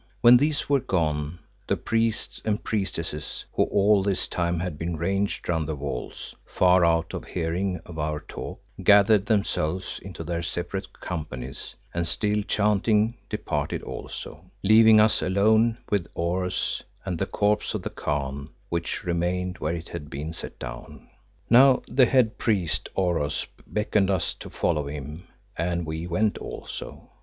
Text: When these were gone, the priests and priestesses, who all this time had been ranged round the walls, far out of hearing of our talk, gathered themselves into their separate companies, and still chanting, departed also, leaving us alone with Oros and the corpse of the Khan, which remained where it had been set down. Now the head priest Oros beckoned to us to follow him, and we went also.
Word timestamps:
When 0.21 0.35
these 0.37 0.67
were 0.67 0.79
gone, 0.79 1.37
the 1.67 1.77
priests 1.77 2.41
and 2.43 2.63
priestesses, 2.63 3.45
who 3.53 3.65
all 3.65 4.01
this 4.01 4.27
time 4.27 4.59
had 4.59 4.75
been 4.79 4.97
ranged 4.97 5.47
round 5.47 5.67
the 5.67 5.75
walls, 5.75 6.33
far 6.43 6.83
out 6.83 7.13
of 7.13 7.23
hearing 7.23 7.79
of 7.85 7.99
our 7.99 8.19
talk, 8.21 8.59
gathered 8.83 9.27
themselves 9.27 9.99
into 10.01 10.23
their 10.23 10.41
separate 10.41 10.91
companies, 11.01 11.75
and 11.93 12.07
still 12.07 12.41
chanting, 12.41 13.15
departed 13.29 13.83
also, 13.83 14.43
leaving 14.63 14.99
us 14.99 15.21
alone 15.21 15.77
with 15.91 16.07
Oros 16.15 16.81
and 17.05 17.19
the 17.19 17.27
corpse 17.27 17.75
of 17.75 17.83
the 17.83 17.91
Khan, 17.91 18.49
which 18.69 19.03
remained 19.03 19.59
where 19.59 19.75
it 19.75 19.89
had 19.89 20.09
been 20.09 20.33
set 20.33 20.57
down. 20.57 21.11
Now 21.47 21.83
the 21.87 22.07
head 22.07 22.39
priest 22.39 22.89
Oros 22.95 23.45
beckoned 23.67 24.07
to 24.07 24.15
us 24.15 24.33
to 24.33 24.49
follow 24.49 24.87
him, 24.87 25.27
and 25.55 25.85
we 25.85 26.07
went 26.07 26.39
also. 26.39 27.07